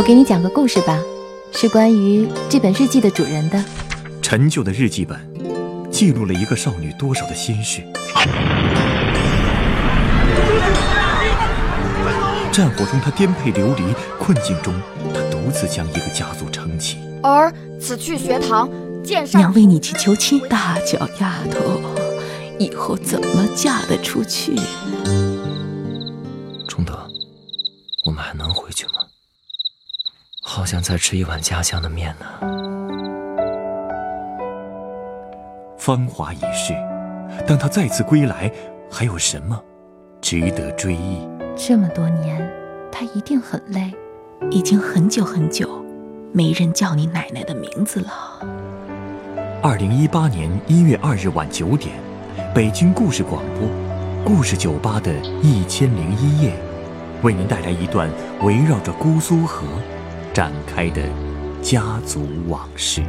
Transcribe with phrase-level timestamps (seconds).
[0.00, 0.98] 我给你讲个故事吧，
[1.52, 3.62] 是关于这本日记的主人的。
[4.22, 5.20] 陈旧的日记本，
[5.92, 7.82] 记录了一个少女多少的心事。
[12.50, 13.82] 战火中，她颠沛流离；
[14.18, 14.72] 困境中，
[15.12, 16.96] 她独自将一个家族撑起。
[17.22, 18.70] 儿此去学堂，
[19.04, 20.40] 见上娘为你去求亲。
[20.48, 21.78] 大脚丫头，
[22.58, 24.56] 以后怎么嫁得出去？
[26.66, 27.06] 崇德，
[28.06, 28.92] 我们还能回去吗？
[30.60, 32.26] 好想再吃一碗家乡的面呢。
[35.78, 36.74] 芳华已逝，
[37.48, 38.52] 当他再次归来，
[38.90, 39.58] 还有什么
[40.20, 41.26] 值得追忆？
[41.56, 42.46] 这么多年，
[42.92, 43.90] 他一定很累，
[44.50, 45.82] 已经很久很久，
[46.30, 48.12] 没人叫你奶奶的名字了。
[49.62, 51.94] 二零一八年一月二日晚九点，
[52.54, 53.66] 北京故事广播，
[54.26, 56.52] 故事酒吧的一千零一夜，
[57.22, 58.10] 为您带来一段
[58.42, 59.66] 围绕着姑苏河
[60.32, 61.02] 展开的
[61.60, 63.02] 家族往事。